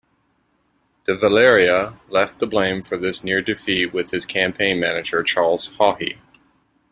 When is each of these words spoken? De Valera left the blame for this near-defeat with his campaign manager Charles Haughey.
De 1.03 1.15
Valera 1.15 1.99
left 2.09 2.39
the 2.39 2.47
blame 2.47 2.81
for 2.81 2.97
this 2.97 3.23
near-defeat 3.23 3.93
with 3.93 4.09
his 4.09 4.25
campaign 4.25 4.79
manager 4.79 5.21
Charles 5.21 5.69
Haughey. 5.77 6.17